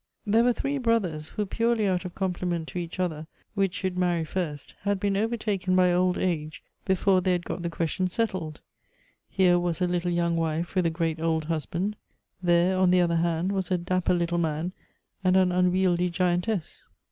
189 0.23 0.31
There 0.33 0.43
were 0.73 0.79
tliree 0.79 0.81
brothers 0.83 1.27
who, 1.29 1.45
purely 1.45 1.85
out 1.85 2.05
of 2.05 2.15
compli 2.15 2.47
ment 2.47 2.67
to 2.69 2.79
each 2.79 2.99
other, 2.99 3.27
which 3.53 3.75
should 3.75 3.99
marry 3.99 4.25
first, 4.25 4.73
had 4.81 4.99
been 4.99 5.15
overtaken 5.15 5.75
by 5.75 5.93
old 5.93 6.17
age 6.17 6.63
before 6.85 7.21
they 7.21 7.33
had 7.33 7.45
got 7.45 7.61
the 7.61 7.69
question 7.69 8.09
settled; 8.09 8.61
here 9.29 9.59
was 9.59 9.79
a 9.79 9.85
little 9.85 10.09
young 10.09 10.35
wife 10.35 10.73
with 10.73 10.87
a 10.87 10.89
great 10.89 11.19
old 11.19 11.43
husband; 11.43 11.95
there, 12.41 12.77
on 12.79 12.89
the 12.89 12.99
other 13.01 13.17
hand, 13.17 13.51
was 13.51 13.69
a 13.69 13.77
dapper 13.77 14.15
little 14.15 14.39
man 14.39 14.71
and 15.23 15.37
an 15.37 15.51
unwieldy 15.51 16.09
giantess. 16.09 16.83